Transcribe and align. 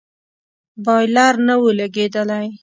بايلر 0.85 1.35
نه 1.47 1.55
و 1.61 1.63
لگېدلى. 1.79 2.45